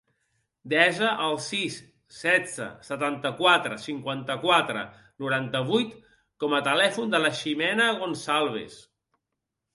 Desa 0.73 1.09
el 1.25 1.35
sis, 1.47 1.75
setze, 2.19 2.67
setanta-quatre, 2.87 3.77
cinquanta-quatre, 3.83 4.87
noranta-vuit 5.25 5.93
com 6.45 6.59
a 6.59 6.65
telèfon 6.71 7.15
de 7.15 7.23
la 7.27 7.33
Jimena 7.43 7.89
Goncalves. 8.03 8.83